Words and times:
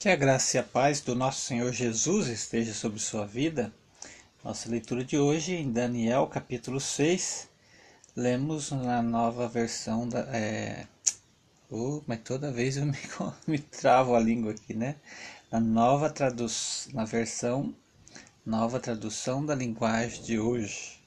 Que 0.00 0.08
a 0.08 0.16
graça 0.16 0.56
e 0.56 0.60
a 0.60 0.62
paz 0.62 1.02
do 1.02 1.14
nosso 1.14 1.42
Senhor 1.42 1.70
Jesus 1.74 2.26
esteja 2.28 2.72
sobre 2.72 2.98
sua 2.98 3.26
vida. 3.26 3.70
Nossa 4.42 4.66
leitura 4.70 5.04
de 5.04 5.18
hoje 5.18 5.52
em 5.52 5.70
Daniel 5.70 6.26
capítulo 6.26 6.80
6. 6.80 7.46
Lemos 8.16 8.70
na 8.70 9.02
nova 9.02 9.46
versão 9.46 10.08
da. 10.08 10.20
É... 10.34 10.86
Uh, 11.70 12.02
mas 12.06 12.18
toda 12.20 12.50
vez 12.50 12.78
eu 12.78 12.86
me, 12.88 12.96
me 13.46 13.58
travo 13.58 14.14
a 14.14 14.18
língua 14.18 14.52
aqui, 14.52 14.72
né? 14.72 14.96
Na 15.52 15.60
nova 15.60 16.08
tradução, 16.08 16.94
na 16.94 17.04
versão, 17.04 17.74
nova 18.46 18.80
tradução 18.80 19.44
da 19.44 19.54
linguagem 19.54 20.22
de 20.22 20.38
hoje. 20.38 20.98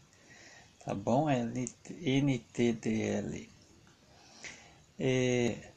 Tá 0.85 0.93
bom? 0.93 1.25
NTDL. 1.99 3.49
É, 4.99 5.71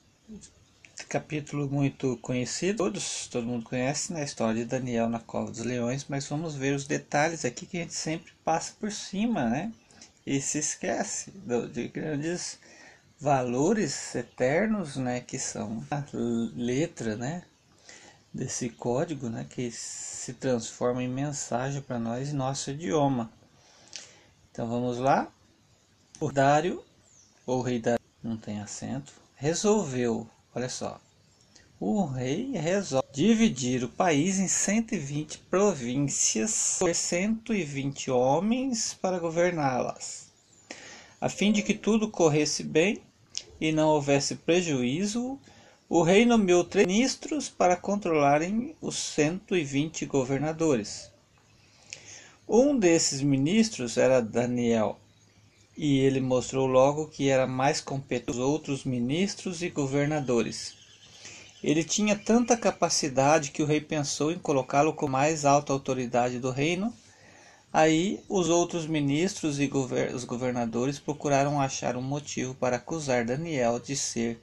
capítulo 1.04 1.68
muito 1.68 2.16
conhecido, 2.18 2.78
todos, 2.78 3.26
todo 3.26 3.46
mundo 3.46 3.64
conhece 3.64 4.12
na 4.12 4.20
né, 4.20 4.24
história 4.24 4.64
de 4.64 4.64
Daniel 4.64 5.08
na 5.08 5.20
cova 5.20 5.50
dos 5.50 5.60
leões, 5.60 6.06
mas 6.08 6.26
vamos 6.26 6.54
ver 6.54 6.74
os 6.74 6.86
detalhes 6.86 7.44
aqui 7.44 7.66
que 7.66 7.76
a 7.76 7.80
gente 7.82 7.94
sempre 7.94 8.32
passa 8.44 8.72
por 8.80 8.90
cima, 8.90 9.48
né? 9.48 9.72
E 10.24 10.40
se 10.40 10.58
esquece 10.58 11.30
de 11.72 11.88
grandes 11.88 12.58
valores 13.20 14.14
eternos, 14.14 14.96
né? 14.96 15.20
Que 15.20 15.38
são 15.38 15.84
a 15.90 16.02
letra, 16.12 17.16
né? 17.16 17.42
Desse 18.32 18.70
código, 18.70 19.28
né? 19.28 19.46
Que 19.48 19.70
se 19.70 20.32
transforma 20.32 21.02
em 21.02 21.08
mensagem 21.08 21.80
para 21.82 21.98
nós 21.98 22.30
em 22.30 22.34
nosso 22.34 22.70
idioma. 22.70 23.30
Então 24.50 24.66
vamos 24.68 24.98
lá. 24.98 25.30
O 26.18 26.32
Dário, 26.32 26.82
ou 27.44 27.60
rei 27.60 27.78
Dário, 27.78 28.00
não 28.22 28.36
tem 28.36 28.60
acento, 28.60 29.12
resolveu 29.34 30.28
Olha 30.56 30.70
só. 30.70 30.98
O 31.78 32.06
rei 32.06 32.52
resolve 32.52 33.06
dividir 33.12 33.84
o 33.84 33.90
país 33.90 34.38
em 34.38 34.48
120 34.48 35.36
províncias 35.50 36.76
por 36.78 36.94
120 36.94 38.10
homens 38.10 38.94
para 38.94 39.18
governá-las. 39.18 40.32
A 41.20 41.28
fim 41.28 41.52
de 41.52 41.60
que 41.60 41.74
tudo 41.74 42.08
corresse 42.10 42.62
bem 42.62 43.02
e 43.60 43.70
não 43.70 43.88
houvesse 43.88 44.34
prejuízo, 44.34 45.38
o 45.90 46.00
rei 46.00 46.24
nomeou 46.24 46.64
três 46.64 46.86
ministros 46.86 47.50
para 47.50 47.76
controlarem 47.76 48.74
os 48.80 48.96
120 48.96 50.06
governadores. 50.06 51.10
Um 52.48 52.78
desses 52.78 53.20
ministros 53.20 53.98
era 53.98 54.22
Daniel, 54.22 54.98
e 55.76 55.98
ele 55.98 56.20
mostrou 56.20 56.66
logo 56.66 57.08
que 57.08 57.28
era 57.28 57.46
mais 57.46 57.80
competente 57.80 58.26
que 58.26 58.30
os 58.30 58.38
outros 58.38 58.84
ministros 58.84 59.62
e 59.62 59.68
governadores. 59.68 60.74
Ele 61.62 61.84
tinha 61.84 62.16
tanta 62.16 62.56
capacidade 62.56 63.50
que 63.50 63.62
o 63.62 63.66
rei 63.66 63.80
pensou 63.80 64.32
em 64.32 64.38
colocá-lo 64.38 64.94
como 64.94 65.12
mais 65.12 65.44
alta 65.44 65.72
autoridade 65.72 66.38
do 66.38 66.50
reino. 66.50 66.94
Aí 67.72 68.22
os 68.28 68.48
outros 68.48 68.86
ministros 68.86 69.60
e 69.60 69.66
gover 69.66 70.14
os 70.14 70.24
governadores 70.24 70.98
procuraram 70.98 71.60
achar 71.60 71.96
um 71.96 72.02
motivo 72.02 72.54
para 72.54 72.76
acusar 72.76 73.24
Daniel 73.24 73.78
de 73.78 73.96
ser 73.96 74.40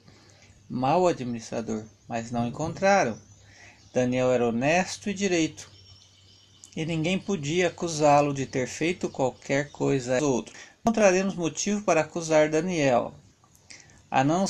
mau 0.70 1.08
administrador, 1.08 1.84
mas 2.08 2.30
não 2.30 2.48
encontraram. 2.48 3.18
Daniel 3.92 4.32
era 4.32 4.48
honesto 4.48 5.10
e 5.10 5.14
direito, 5.14 5.72
e 6.76 6.84
ninguém 6.86 7.18
podia 7.18 7.68
acusá-lo 7.68 8.34
de 8.34 8.46
ter 8.46 8.68
feito 8.68 9.08
qualquer 9.08 9.72
coisa 9.72 10.16
aos 10.16 10.24
outros 10.24 10.73
encontraremos 10.86 11.34
motivo 11.36 11.82
para 11.84 12.02
acusar 12.02 12.50
Daniel. 12.50 13.14
A 14.12 14.22
não 14.22 14.44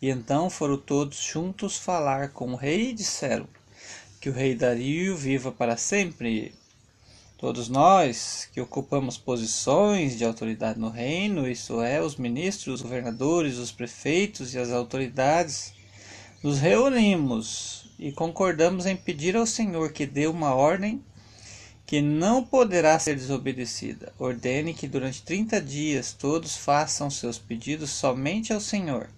e 0.00 0.08
então 0.08 0.48
foram 0.48 0.78
todos 0.78 1.18
juntos 1.18 1.76
falar 1.76 2.30
com 2.30 2.52
o 2.52 2.56
rei 2.56 2.88
e 2.88 2.94
disseram 2.94 3.46
que 4.18 4.30
o 4.30 4.32
rei 4.32 4.54
Dario 4.54 5.14
viva 5.14 5.52
para 5.52 5.76
sempre. 5.76 6.54
Todos 7.36 7.68
nós 7.68 8.48
que 8.50 8.62
ocupamos 8.62 9.18
posições 9.18 10.16
de 10.16 10.24
autoridade 10.24 10.80
no 10.80 10.88
reino, 10.88 11.46
isso 11.46 11.82
é, 11.82 12.00
os 12.00 12.16
ministros, 12.16 12.76
os 12.76 12.82
governadores, 12.82 13.58
os 13.58 13.70
prefeitos 13.70 14.54
e 14.54 14.58
as 14.58 14.70
autoridades, 14.70 15.74
nos 16.42 16.60
reunimos 16.60 17.90
e 17.98 18.10
concordamos 18.10 18.86
em 18.86 18.96
pedir 18.96 19.36
ao 19.36 19.44
Senhor 19.44 19.92
que 19.92 20.06
dê 20.06 20.26
uma 20.26 20.54
ordem 20.54 21.04
que 21.94 22.02
não 22.02 22.42
poderá 22.42 22.98
ser 22.98 23.14
desobedecida. 23.14 24.12
Ordene 24.18 24.74
que 24.74 24.88
durante 24.88 25.22
trinta 25.22 25.60
dias 25.60 26.12
todos 26.12 26.56
façam 26.56 27.08
seus 27.08 27.38
pedidos 27.38 27.90
somente 27.90 28.52
ao 28.52 28.58
Senhor. 28.58 29.08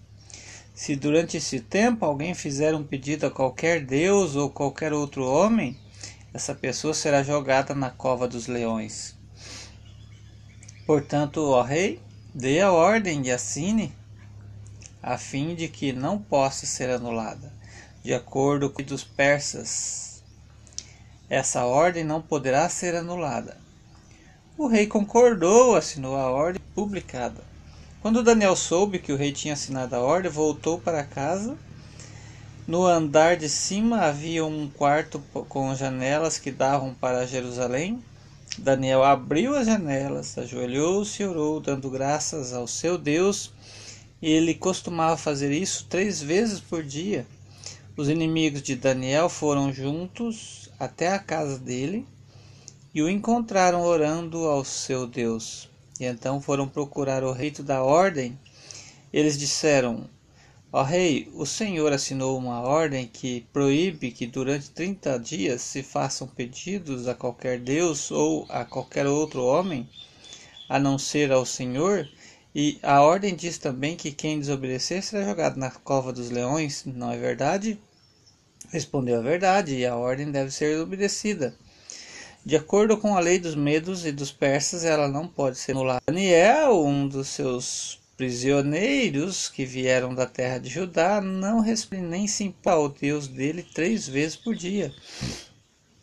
Se 0.75 0.95
durante 0.95 1.37
esse 1.37 1.59
tempo 1.59 2.05
alguém 2.05 2.35
fizer 2.35 2.75
um 2.75 2.83
pedido 2.83 3.25
a 3.25 3.31
qualquer 3.31 3.83
Deus 3.83 4.35
ou 4.35 4.47
qualquer 4.47 4.93
outro 4.93 5.25
homem, 5.25 5.75
essa 6.31 6.53
pessoa 6.53 6.93
será 6.93 7.23
jogada 7.23 7.73
na 7.73 7.89
cova 7.89 8.27
dos 8.27 8.45
leões. 8.45 9.15
Portanto, 10.85 11.49
ó 11.49 11.63
rei, 11.63 11.99
dê 12.31 12.61
a 12.61 12.71
ordem 12.71 13.25
e 13.25 13.31
assine, 13.31 13.91
a 15.01 15.17
fim 15.17 15.55
de 15.55 15.67
que 15.67 15.91
não 15.91 16.19
possa 16.19 16.67
ser 16.67 16.91
anulada, 16.91 17.51
de 18.03 18.13
acordo 18.13 18.69
com 18.69 18.83
os 18.93 19.03
persas 19.03 20.16
essa 21.29 21.65
ordem 21.65 22.03
não 22.03 22.21
poderá 22.21 22.69
ser 22.69 22.95
anulada. 22.95 23.57
O 24.57 24.67
rei 24.67 24.87
concordou, 24.87 25.75
assinou 25.75 26.15
a 26.15 26.31
ordem 26.31 26.61
publicada. 26.73 27.43
Quando 28.01 28.23
Daniel 28.23 28.55
soube 28.55 28.99
que 28.99 29.11
o 29.11 29.17
rei 29.17 29.31
tinha 29.31 29.53
assinado 29.53 29.95
a 29.95 29.99
ordem, 29.99 30.31
voltou 30.31 30.79
para 30.79 31.03
casa. 31.03 31.57
No 32.65 32.85
andar 32.85 33.37
de 33.37 33.49
cima 33.49 34.01
havia 34.01 34.45
um 34.45 34.69
quarto 34.69 35.21
com 35.49 35.75
janelas 35.75 36.39
que 36.39 36.51
davam 36.51 36.93
para 36.93 37.27
Jerusalém. 37.27 38.01
Daniel 38.57 39.03
abriu 39.03 39.55
as 39.55 39.67
janelas, 39.67 40.37
ajoelhou-se 40.37 41.21
e 41.21 41.25
orou, 41.25 41.59
dando 41.59 41.89
graças 41.89 42.53
ao 42.53 42.67
seu 42.67 42.97
Deus. 42.97 43.51
Ele 44.21 44.55
costumava 44.55 45.15
fazer 45.17 45.51
isso 45.51 45.85
três 45.89 46.21
vezes 46.21 46.59
por 46.59 46.83
dia. 46.83 47.27
Os 47.95 48.09
inimigos 48.09 48.61
de 48.61 48.75
Daniel 48.75 49.29
foram 49.29 49.71
juntos 49.71 50.66
até 50.79 51.09
a 51.09 51.19
casa 51.19 51.57
dele 51.57 52.07
e 52.93 53.01
o 53.01 53.09
encontraram 53.09 53.81
orando 53.81 54.45
ao 54.45 54.63
seu 54.63 55.05
Deus. 55.05 55.69
E 55.99 56.05
então 56.05 56.41
foram 56.41 56.67
procurar 56.67 57.23
o 57.23 57.31
rei 57.31 57.51
da 57.51 57.83
ordem. 57.83 58.37
Eles 59.11 59.37
disseram: 59.37 60.09
Ó 60.71 60.83
rei, 60.83 61.29
o 61.33 61.45
Senhor 61.45 61.93
assinou 61.93 62.37
uma 62.37 62.61
ordem 62.61 63.07
que 63.07 63.45
proíbe 63.53 64.11
que 64.11 64.27
durante 64.27 64.69
trinta 64.69 65.17
dias 65.17 65.61
se 65.61 65.81
façam 65.81 66.27
pedidos 66.27 67.07
a 67.07 67.15
qualquer 67.15 67.59
Deus 67.59 68.11
ou 68.11 68.45
a 68.49 68.65
qualquer 68.65 69.07
outro 69.07 69.43
homem, 69.43 69.89
a 70.67 70.77
não 70.77 70.97
ser 70.97 71.31
ao 71.31 71.45
Senhor. 71.45 72.07
E 72.53 72.79
a 72.81 73.01
ordem 73.01 73.35
diz 73.35 73.57
também 73.57 73.95
que 73.95 74.11
quem 74.11 74.39
desobedecer 74.39 75.03
será 75.03 75.23
jogado 75.23 75.57
na 75.57 75.71
cova 75.71 76.11
dos 76.11 76.29
leões, 76.29 76.83
não 76.85 77.11
é 77.11 77.17
verdade? 77.17 77.79
Respondeu 78.69 79.19
a 79.19 79.21
verdade, 79.21 79.75
e 79.75 79.85
a 79.85 79.95
ordem 79.95 80.31
deve 80.31 80.51
ser 80.51 80.79
obedecida. 80.79 81.55
De 82.45 82.55
acordo 82.55 82.97
com 82.97 83.15
a 83.15 83.19
lei 83.19 83.39
dos 83.39 83.55
medos 83.55 84.05
e 84.05 84.11
dos 84.11 84.31
persas, 84.31 84.85
ela 84.85 85.07
não 85.07 85.27
pode 85.27 85.57
ser 85.57 85.73
anulada. 85.73 86.01
Daniel, 86.07 86.85
um 86.85 87.07
dos 87.07 87.27
seus 87.27 87.99
prisioneiros 88.15 89.47
que 89.47 89.65
vieram 89.65 90.15
da 90.15 90.25
terra 90.25 90.57
de 90.57 90.69
Judá, 90.69 91.21
não 91.21 91.59
respondeu 91.59 92.09
nem 92.09 92.27
se 92.27 92.45
impôs 92.45 92.75
ao 92.75 92.89
Deus 92.89 93.27
dele 93.27 93.63
três 93.63 94.07
vezes 94.07 94.35
por 94.35 94.55
dia. 94.55 94.93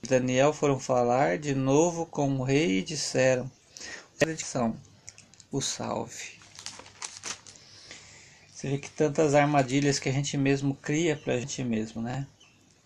Daniel 0.06 0.52
foram 0.52 0.78
falar 0.78 1.38
de 1.38 1.54
novo 1.54 2.06
com 2.06 2.36
o 2.36 2.44
rei 2.44 2.78
e 2.78 2.82
disseram: 2.82 3.50
o 5.50 5.60
salve. 5.60 6.34
Você 8.52 8.68
vê 8.68 8.78
que 8.78 8.90
tantas 8.90 9.34
armadilhas 9.34 9.98
que 9.98 10.08
a 10.08 10.12
gente 10.12 10.36
mesmo 10.36 10.74
cria 10.74 11.16
para 11.16 11.34
a 11.34 11.40
gente 11.40 11.62
mesmo, 11.64 12.00
né? 12.00 12.26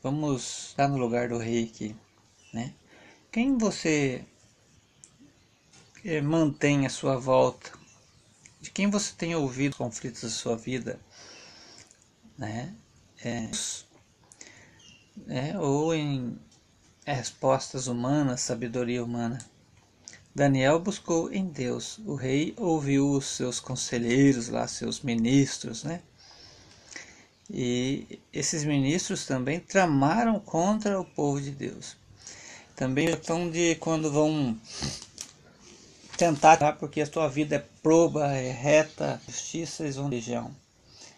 Vamos 0.00 0.68
estar 0.68 0.86
no 0.86 0.96
lugar 0.96 1.28
do 1.28 1.38
rei 1.38 1.64
aqui, 1.64 1.96
né? 2.52 2.72
Quem 3.32 3.58
você 3.58 4.24
eh, 6.04 6.20
mantém 6.20 6.86
à 6.86 6.88
sua 6.88 7.16
volta? 7.16 7.72
De 8.60 8.70
quem 8.70 8.88
você 8.88 9.12
tem 9.16 9.34
ouvido 9.34 9.76
conflitos 9.76 10.22
da 10.22 10.28
sua 10.30 10.56
vida, 10.56 11.00
né? 12.36 12.72
É, 13.24 13.50
é, 15.26 15.58
ou 15.58 15.92
em 15.92 16.38
respostas 17.04 17.88
humanas, 17.88 18.40
sabedoria 18.40 19.02
humana. 19.02 19.38
Daniel 20.32 20.78
buscou 20.78 21.32
em 21.32 21.46
Deus. 21.46 21.98
O 22.06 22.14
rei 22.14 22.54
ouviu 22.56 23.10
os 23.10 23.26
seus 23.26 23.58
conselheiros 23.58 24.48
lá, 24.48 24.68
seus 24.68 25.00
ministros, 25.00 25.82
né? 25.82 26.02
E 27.50 28.20
esses 28.32 28.64
ministros 28.64 29.26
também 29.26 29.58
tramaram 29.58 30.38
contra 30.38 31.00
o 31.00 31.04
povo 31.04 31.40
de 31.40 31.50
Deus. 31.50 31.96
Também 32.76 33.08
estão 33.08 33.50
de 33.50 33.74
quando 33.76 34.12
vão 34.12 34.56
tentar, 36.16 36.72
porque 36.74 37.00
a 37.00 37.06
tua 37.06 37.28
vida 37.28 37.56
é 37.56 37.64
proba, 37.82 38.32
é 38.32 38.50
reta, 38.50 39.20
justiça 39.26 39.86
e 39.86 39.90
religião. 39.92 40.54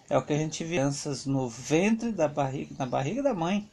É 0.09 0.19
o 0.19 0.23
que 0.23 0.33
a 0.33 0.39
gente 0.39 0.65
vê 0.65 0.71
crianças 0.71 1.25
no 1.25 1.49
ventre 1.49 2.11
da 2.11 2.27
barriga, 2.27 2.75
na 2.79 2.85
barriga 2.85 3.23
da 3.23 3.33
mãe, 3.33 3.71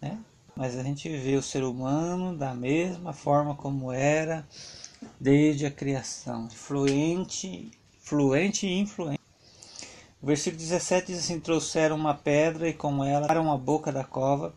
né? 0.00 0.18
Mas 0.54 0.76
a 0.76 0.82
gente 0.84 1.08
vê 1.08 1.34
o 1.34 1.42
ser 1.42 1.64
humano 1.64 2.36
da 2.36 2.54
mesma 2.54 3.12
forma 3.12 3.56
como 3.56 3.90
era 3.90 4.46
desde 5.18 5.66
a 5.66 5.70
criação, 5.70 6.48
fluente, 6.48 7.72
fluente 7.98 8.66
e 8.66 8.78
influente. 8.78 9.23
O 10.24 10.26
versículo 10.26 10.58
17 10.58 11.08
diz 11.08 11.22
assim: 11.22 11.38
Trouxeram 11.38 11.96
uma 11.96 12.14
pedra 12.14 12.66
e 12.66 12.72
com 12.72 13.04
ela 13.04 13.26
pararam 13.26 13.52
a 13.52 13.58
boca 13.58 13.92
da 13.92 14.02
cova, 14.02 14.54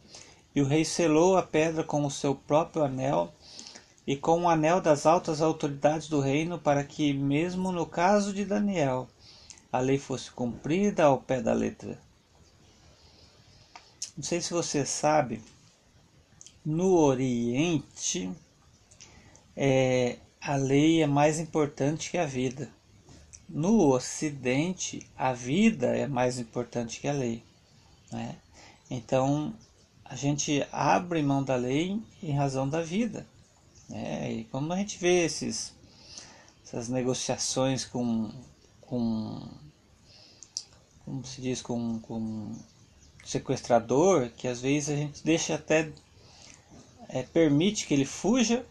e 0.56 0.62
o 0.62 0.66
rei 0.66 0.86
selou 0.86 1.36
a 1.36 1.44
pedra 1.44 1.84
com 1.84 2.06
o 2.06 2.10
seu 2.10 2.34
próprio 2.34 2.86
anel 2.86 3.34
e 4.08 4.16
com 4.16 4.44
o 4.44 4.50
anel 4.50 4.80
das 4.80 5.06
altas 5.06 5.42
autoridades 5.42 6.08
do 6.08 6.22
reino, 6.22 6.58
para 6.58 6.86
que, 6.86 7.14
mesmo 7.14 7.70
no 7.74 7.86
caso 7.86 8.34
de 8.34 8.46
Daniel, 8.46 9.10
a 9.70 9.80
lei 9.80 9.98
fosse 9.98 10.32
cumprida 10.32 11.04
ao 11.04 11.18
pé 11.18 11.42
da 11.42 11.52
letra. 11.52 12.00
Não 14.16 14.24
sei 14.24 14.40
se 14.40 14.54
você 14.54 14.86
sabe, 14.86 15.44
no 16.64 16.96
Oriente, 16.96 18.32
é, 19.54 20.16
a 20.40 20.56
lei 20.56 21.04
é 21.04 21.08
mais 21.08 21.42
importante 21.42 22.10
que 22.10 22.18
a 22.18 22.26
vida. 22.26 22.72
No 23.50 23.94
Ocidente, 23.94 25.10
a 25.18 25.32
vida 25.32 25.88
é 25.96 26.06
mais 26.06 26.38
importante 26.38 27.00
que 27.00 27.08
a 27.08 27.14
lei. 27.14 27.44
Né? 28.12 28.36
Então, 28.90 29.54
a 30.04 30.16
gente 30.16 30.66
abre 30.72 31.22
mão 31.24 31.44
da 31.44 31.56
lei 31.56 32.02
em 32.22 32.34
razão 32.34 32.68
da 32.68 32.82
vida. 32.82 33.26
Né? 33.90 34.34
E 34.34 34.44
como 34.46 34.72
a 34.74 34.78
gente 34.78 34.98
vê 34.98 35.24
esses, 35.24 35.74
essas 36.64 36.90
negociações 36.90 37.86
com, 37.86 38.32
com 38.82 39.42
como 41.06 41.26
se 41.26 41.42
diz, 41.42 41.62
com, 41.62 42.00
com 42.00 42.54
sequestrador, 43.24 44.30
que 44.32 44.46
às 44.46 44.60
vezes 44.60 44.90
a 44.90 44.96
gente 44.96 45.24
deixa 45.24 45.56
até 45.56 45.90
é, 47.08 47.24
permite 47.24 47.88
que 47.88 47.94
ele 47.94 48.04
fuja, 48.04 48.66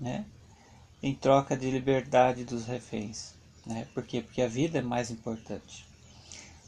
né? 0.00 0.24
em 1.00 1.14
troca 1.14 1.56
de 1.56 1.70
liberdade 1.70 2.44
dos 2.44 2.66
reféns. 2.66 3.33
Né? 3.66 3.86
Por 3.94 4.02
quê? 4.02 4.20
Porque 4.20 4.42
a 4.42 4.48
vida 4.48 4.78
é 4.78 4.82
mais 4.82 5.10
importante. 5.10 5.86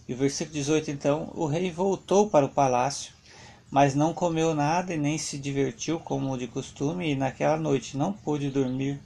E 0.09 0.15
o 0.15 0.17
versículo 0.17 0.55
18 0.55 0.91
então: 0.91 1.33
O 1.35 1.47
rei 1.47 1.71
voltou 1.71 2.31
para 2.31 2.47
o 2.47 2.51
palácio, 2.51 3.13
mas 3.71 3.95
não 3.95 4.15
comeu 4.15 4.55
nada 4.55 4.95
e 4.95 4.99
nem 4.99 5.19
se 5.19 5.37
divertiu 5.37 5.99
como 5.99 6.39
de 6.39 6.47
costume, 6.47 7.11
e 7.11 7.17
naquela 7.17 7.57
noite 7.57 7.97
não 7.97 8.13
pôde 8.13 8.51
dormir. 8.51 9.01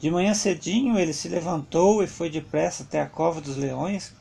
De 0.00 0.10
manhã 0.10 0.34
cedinho 0.34 0.98
ele 0.98 1.12
se 1.12 1.28
levantou 1.28 2.02
e 2.02 2.08
foi 2.08 2.28
depressa 2.28 2.82
até 2.82 3.00
a 3.00 3.06
cova 3.06 3.40
dos 3.40 3.56
leões, 3.56 4.12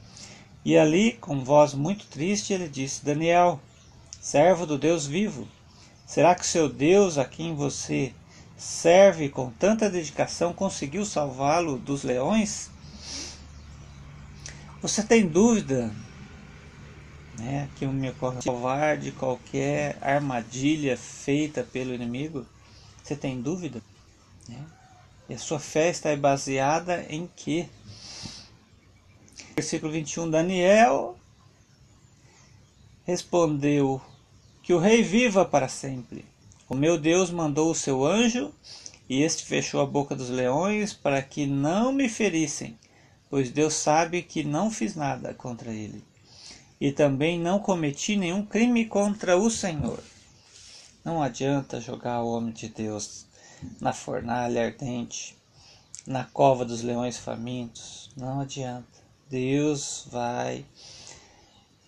e 0.64 0.78
ali, 0.78 1.14
com 1.14 1.44
voz 1.44 1.74
muito 1.74 2.06
triste, 2.06 2.54
ele 2.54 2.70
disse: 2.70 3.04
Daniel, 3.04 3.60
servo 4.22 4.68
do 4.68 4.78
Deus 4.78 5.08
vivo, 5.08 5.48
será 6.06 6.36
que 6.36 6.46
seu 6.46 6.70
Deus, 6.70 7.18
a 7.18 7.26
quem 7.26 7.56
você 7.56 8.14
serve 8.56 9.28
com 9.28 9.50
tanta 9.50 9.90
dedicação, 9.90 10.54
conseguiu 10.54 11.04
salvá-lo 11.04 11.80
dos 11.80 12.04
leões? 12.04 12.70
Você 14.82 15.04
tem 15.04 15.28
dúvida 15.28 15.94
né, 17.38 17.70
que 17.76 17.86
o 17.86 17.94
me 17.94 18.10
ocorre 18.10 18.42
salvar 18.42 18.98
de 18.98 19.12
qualquer 19.12 19.98
armadilha 20.02 20.98
feita 20.98 21.64
pelo 21.64 21.94
inimigo? 21.94 22.48
Você 23.04 23.16
tem 23.16 23.40
dúvida? 23.40 23.80
Né? 24.50 24.66
E 25.30 25.36
a 25.36 25.38
sua 25.38 25.60
fé 25.60 25.90
está 25.90 26.16
baseada 26.16 27.06
em 27.10 27.30
quê? 27.36 27.70
Versículo 29.56 29.92
21, 29.92 30.32
Daniel 30.32 31.16
respondeu 33.06 34.02
que 34.64 34.74
o 34.74 34.80
rei 34.80 35.04
viva 35.04 35.46
para 35.46 35.68
sempre. 35.68 36.26
O 36.68 36.76
meu 36.76 36.98
Deus 36.98 37.30
mandou 37.30 37.70
o 37.70 37.76
seu 37.76 38.06
anjo, 38.06 38.52
e 39.08 39.22
este 39.22 39.46
fechou 39.46 39.82
a 39.82 39.86
boca 39.86 40.16
dos 40.16 40.30
leões 40.30 40.94
para 40.94 41.22
que 41.22 41.46
não 41.46 41.92
me 41.92 42.08
ferissem, 42.08 42.78
pois 43.32 43.50
Deus 43.50 43.76
sabe 43.76 44.22
que 44.22 44.44
não 44.44 44.70
fiz 44.70 44.94
nada 44.94 45.34
contra 45.34 45.72
ele. 45.72 46.04
E 46.82 46.92
também 46.92 47.40
não 47.40 47.60
cometi 47.60 48.18
nenhum 48.18 48.46
crime 48.46 48.86
contra 48.86 49.38
o 49.38 49.50
Senhor. 49.50 50.04
Não 51.06 51.24
adianta 51.24 51.80
jogar 51.80 52.22
o 52.22 52.28
homem 52.28 52.52
de 52.52 52.68
Deus 52.68 53.26
na 53.80 53.94
fornalha 53.94 54.66
ardente, 54.66 55.38
na 56.06 56.26
cova 56.26 56.66
dos 56.66 56.82
leões 56.82 57.18
famintos. 57.18 58.12
Não 58.18 58.42
adianta. 58.42 59.00
Deus 59.30 60.06
vai 60.12 60.66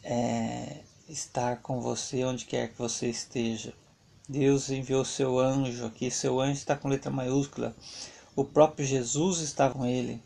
é, 0.01 0.77
estar 1.09 1.57
com 1.57 1.81
você 1.81 2.23
onde 2.23 2.45
quer 2.45 2.69
que 2.69 2.77
você 2.77 3.09
esteja. 3.09 3.73
Deus 4.29 4.69
enviou 4.69 5.03
seu 5.03 5.37
anjo 5.37 5.85
aqui, 5.85 6.09
seu 6.09 6.39
anjo 6.39 6.53
está 6.53 6.77
com 6.77 6.87
letra 6.87 7.11
maiúscula. 7.11 7.75
O 8.33 8.45
próprio 8.45 8.85
Jesus 8.85 9.39
estava 9.39 9.73
com 9.73 9.85
ele. 9.85 10.21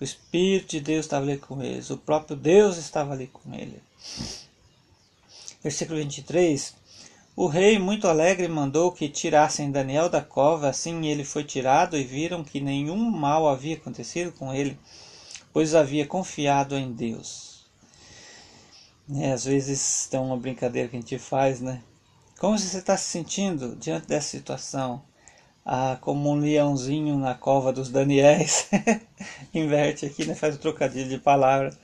O 0.00 0.04
Espírito 0.04 0.70
de 0.70 0.80
Deus 0.80 1.06
estava 1.06 1.24
ali 1.24 1.38
com 1.38 1.62
eles. 1.62 1.90
O 1.90 1.98
próprio 1.98 2.36
Deus 2.36 2.76
estava 2.76 3.12
ali 3.12 3.26
com 3.26 3.52
ele. 3.52 3.82
Versículo 5.62 5.98
23. 5.98 6.74
O 7.34 7.46
rei, 7.46 7.78
muito 7.78 8.08
alegre, 8.08 8.48
mandou 8.48 8.92
que 8.92 9.08
tirassem 9.08 9.70
Daniel 9.70 10.08
da 10.08 10.20
cova. 10.20 10.68
Assim 10.68 11.06
ele 11.06 11.24
foi 11.24 11.44
tirado 11.44 11.96
e 11.96 12.04
viram 12.04 12.44
que 12.44 12.60
nenhum 12.60 13.10
mal 13.10 13.48
havia 13.48 13.76
acontecido 13.76 14.32
com 14.32 14.52
ele, 14.54 14.78
pois 15.52 15.74
havia 15.74 16.06
confiado 16.06 16.76
em 16.76 16.92
Deus. 16.92 17.66
É, 19.16 19.32
às 19.32 19.44
vezes 19.44 20.06
tem 20.10 20.20
uma 20.20 20.36
brincadeira 20.36 20.88
que 20.88 20.96
a 20.96 21.00
gente 21.00 21.18
faz, 21.18 21.60
né? 21.60 21.82
Como 22.38 22.58
você 22.58 22.78
está 22.78 22.96
se 22.96 23.08
sentindo 23.08 23.74
diante 23.74 24.06
dessa 24.06 24.28
situação? 24.28 25.02
Ah, 25.70 25.98
como 26.00 26.30
um 26.30 26.40
leãozinho 26.40 27.18
na 27.18 27.34
cova 27.34 27.70
dos 27.70 27.90
Daniéis. 27.90 28.70
Inverte 29.52 30.06
aqui, 30.06 30.24
né? 30.24 30.34
faz 30.34 30.54
o 30.54 30.58
trocadilho 30.58 31.10
de 31.10 31.18
palavra. 31.18 31.76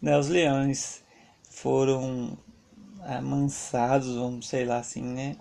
Né? 0.00 0.16
Os 0.16 0.28
leões 0.28 1.02
foram 1.50 2.38
amansados, 3.02 4.14
vamos 4.14 4.46
sei 4.46 4.64
lá 4.64 4.78
assim, 4.78 5.02
né? 5.02 5.34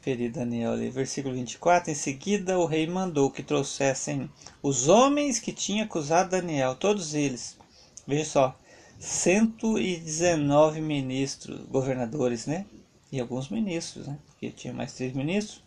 Ferir 0.00 0.30
Daniel 0.30 0.70
ali. 0.70 0.88
Versículo 0.88 1.34
24. 1.34 1.90
Em 1.90 1.96
seguida, 1.96 2.56
o 2.60 2.64
rei 2.64 2.86
mandou 2.86 3.28
que 3.28 3.42
trouxessem 3.42 4.30
os 4.62 4.86
homens 4.86 5.40
que 5.40 5.50
tinham 5.50 5.84
acusado 5.84 6.30
Daniel, 6.30 6.76
todos 6.76 7.12
eles. 7.12 7.58
Veja 8.06 8.24
só, 8.24 8.56
119 9.00 10.80
ministros, 10.80 11.60
governadores, 11.66 12.46
né? 12.46 12.66
e 13.10 13.18
alguns 13.20 13.48
ministros, 13.48 14.06
né? 14.06 14.16
porque 14.28 14.48
tinha 14.50 14.72
mais 14.72 14.92
três 14.92 15.12
ministros. 15.12 15.60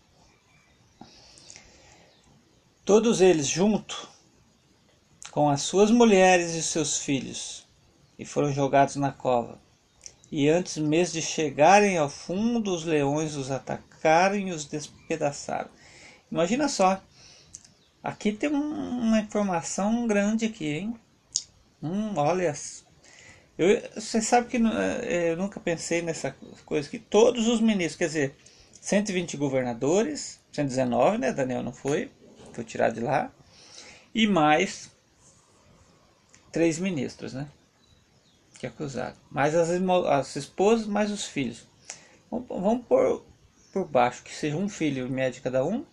Todos 2.85 3.19
eles 3.19 3.47
junto 3.47 4.07
com 5.31 5.49
as 5.49 5.63
suas 5.63 5.89
mulheres 5.89 6.53
e 6.53 6.61
seus 6.61 6.99
filhos 6.99 7.67
e 8.17 8.23
foram 8.23 8.53
jogados 8.53 8.95
na 8.95 9.11
cova. 9.11 9.59
E 10.31 10.47
antes 10.47 10.77
mesmo 10.77 11.15
de 11.15 11.21
chegarem 11.23 11.97
ao 11.97 12.07
fundo, 12.07 12.71
os 12.71 12.85
leões 12.85 13.35
os 13.35 13.49
atacaram 13.49 14.35
e 14.35 14.51
os 14.51 14.65
despedaçaram. 14.65 15.67
Imagina 16.31 16.69
só, 16.69 17.01
aqui 18.03 18.31
tem 18.31 18.49
uma 18.49 19.19
informação 19.19 20.05
grande 20.05 20.45
aqui, 20.45 20.67
hein? 20.67 20.95
Hum, 21.81 22.13
olha 22.15 22.53
eu, 23.57 23.81
você 23.95 24.21
sabe 24.21 24.47
que 24.47 24.57
é, 24.57 25.31
eu 25.31 25.37
nunca 25.37 25.59
pensei 25.59 26.03
nessa 26.03 26.35
coisa 26.63 26.87
que 26.87 26.99
todos 26.99 27.47
os 27.47 27.59
ministros, 27.59 27.95
quer 27.95 28.07
dizer, 28.07 28.35
120 28.79 29.37
governadores, 29.37 30.39
119, 30.51 31.17
né? 31.17 31.33
Daniel 31.33 31.63
não 31.63 31.73
foi, 31.73 32.11
foi 32.55 32.63
tirado 32.63 32.95
de 32.95 33.01
lá, 33.01 33.31
e 34.13 34.25
mais 34.25 34.89
três 36.51 36.79
ministros, 36.79 37.33
né? 37.33 37.47
Que 38.57 38.65
acusaram. 38.65 39.15
Mais 39.29 39.53
as, 39.53 39.69
as 39.69 40.35
esposas, 40.37 40.87
mais 40.87 41.11
os 41.11 41.25
filhos. 41.25 41.67
Vamos, 42.31 42.85
por, 42.87 43.25
por 43.73 43.85
baixo, 43.85 44.23
que 44.23 44.33
seja 44.33 44.55
um 44.55 44.69
filho 44.69 45.09
médio 45.09 45.43
cada 45.43 45.65
um. 45.65 45.85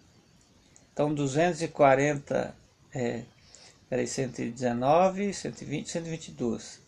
Então, 0.92 1.12
240, 1.12 2.54
é, 2.94 3.24
peraí, 3.88 4.06
119, 4.06 5.34
120, 5.34 5.90
122. 5.90 6.80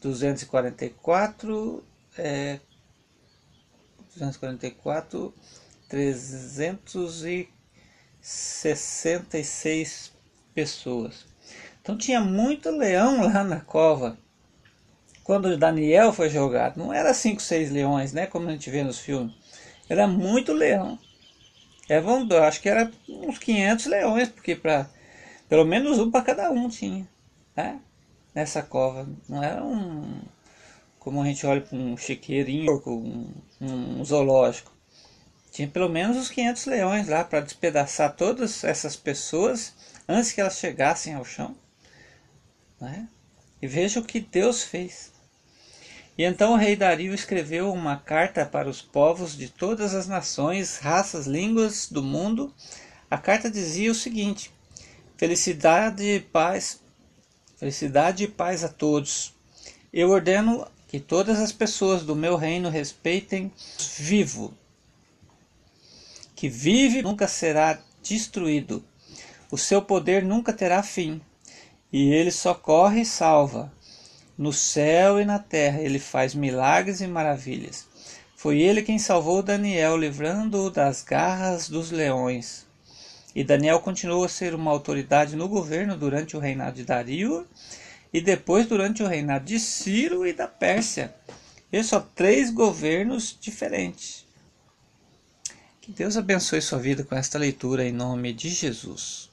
244, 0.00 1.84
é, 2.18 2.58
244, 4.16 5.32
366 8.22 10.12
pessoas. 10.54 11.26
Então 11.80 11.98
tinha 11.98 12.20
muito 12.20 12.70
leão 12.70 13.22
lá 13.26 13.44
na 13.44 13.60
cova. 13.60 14.16
Quando 15.24 15.56
Daniel 15.56 16.12
foi 16.12 16.30
jogado, 16.30 16.78
não 16.78 16.92
era 16.92 17.12
5, 17.12 17.40
6 17.40 17.70
leões, 17.70 18.12
né, 18.12 18.26
como 18.26 18.48
a 18.48 18.52
gente 18.52 18.70
vê 18.70 18.82
nos 18.82 18.98
filmes. 18.98 19.34
Era 19.88 20.06
muito 20.06 20.52
leão. 20.52 20.98
É, 21.88 22.00
vamos, 22.00 22.32
acho 22.34 22.60
que 22.60 22.68
era 22.68 22.90
uns 23.08 23.38
500 23.38 23.86
leões, 23.86 24.28
porque 24.28 24.56
para 24.56 24.88
pelo 25.48 25.64
menos 25.64 25.98
um 25.98 26.10
para 26.10 26.24
cada 26.24 26.50
um 26.50 26.68
tinha, 26.68 27.06
né? 27.54 27.78
nessa 28.34 28.62
cova. 28.62 29.06
Não 29.28 29.42
era 29.42 29.62
um. 29.62 30.22
Como 30.98 31.20
a 31.20 31.24
gente 31.26 31.44
olha 31.46 31.60
para 31.60 31.76
um 31.76 31.96
chiqueirinho, 31.96 32.80
um, 32.86 33.32
um 33.60 34.04
zoológico. 34.04 34.71
Tinha 35.52 35.68
pelo 35.68 35.90
menos 35.90 36.16
uns 36.16 36.30
500 36.30 36.64
leões 36.64 37.08
lá 37.08 37.22
para 37.22 37.40
despedaçar 37.40 38.16
todas 38.16 38.64
essas 38.64 38.96
pessoas 38.96 39.74
antes 40.08 40.32
que 40.32 40.40
elas 40.40 40.56
chegassem 40.56 41.14
ao 41.14 41.26
chão. 41.26 41.54
Né? 42.80 43.06
E 43.60 43.66
veja 43.66 44.00
o 44.00 44.04
que 44.04 44.18
Deus 44.18 44.62
fez. 44.64 45.12
E 46.16 46.24
então 46.24 46.54
o 46.54 46.56
rei 46.56 46.74
Dario 46.74 47.12
escreveu 47.12 47.70
uma 47.70 47.98
carta 47.98 48.46
para 48.46 48.66
os 48.66 48.80
povos 48.80 49.36
de 49.36 49.50
todas 49.50 49.94
as 49.94 50.08
nações, 50.08 50.78
raças, 50.78 51.26
línguas 51.26 51.86
do 51.86 52.02
mundo. 52.02 52.52
A 53.10 53.18
carta 53.18 53.50
dizia 53.50 53.92
o 53.92 53.94
seguinte: 53.94 54.50
Felicidade 55.18 56.02
e 56.02 56.20
paz, 56.20 56.80
felicidade 57.58 58.24
e 58.24 58.28
paz 58.28 58.64
a 58.64 58.70
todos. 58.70 59.34
Eu 59.92 60.08
ordeno 60.08 60.66
que 60.88 60.98
todas 60.98 61.38
as 61.38 61.52
pessoas 61.52 62.04
do 62.04 62.16
meu 62.16 62.36
reino 62.36 62.70
respeitem 62.70 63.52
vivo 63.98 64.56
que 66.42 66.48
vive 66.48 67.02
nunca 67.02 67.28
será 67.28 67.78
destruído. 68.02 68.84
O 69.48 69.56
seu 69.56 69.80
poder 69.80 70.24
nunca 70.24 70.52
terá 70.52 70.82
fim. 70.82 71.20
E 71.92 72.12
ele 72.12 72.32
socorre 72.32 73.02
e 73.02 73.06
salva. 73.06 73.72
No 74.36 74.52
céu 74.52 75.20
e 75.20 75.24
na 75.24 75.38
terra 75.38 75.80
ele 75.80 76.00
faz 76.00 76.34
milagres 76.34 77.00
e 77.00 77.06
maravilhas. 77.06 77.86
Foi 78.34 78.60
ele 78.60 78.82
quem 78.82 78.98
salvou 78.98 79.40
Daniel, 79.40 79.96
livrando-o 79.96 80.68
das 80.68 81.00
garras 81.00 81.68
dos 81.68 81.92
leões. 81.92 82.66
E 83.36 83.44
Daniel 83.44 83.78
continuou 83.78 84.24
a 84.24 84.28
ser 84.28 84.52
uma 84.52 84.72
autoridade 84.72 85.36
no 85.36 85.46
governo 85.46 85.96
durante 85.96 86.36
o 86.36 86.40
reinado 86.40 86.74
de 86.74 86.84
Dario 86.84 87.46
e 88.12 88.20
depois 88.20 88.66
durante 88.66 89.00
o 89.00 89.06
reinado 89.06 89.44
de 89.44 89.60
Ciro 89.60 90.26
e 90.26 90.32
da 90.32 90.48
Pérsia. 90.48 91.14
E 91.70 91.80
só 91.84 92.00
três 92.00 92.50
governos 92.50 93.38
diferentes. 93.40 94.31
Que 95.82 95.90
Deus 95.90 96.16
abençoe 96.16 96.62
sua 96.62 96.78
vida 96.78 97.02
com 97.02 97.16
esta 97.16 97.40
leitura 97.40 97.84
em 97.84 97.92
nome 97.92 98.32
de 98.32 98.48
Jesus. 98.48 99.31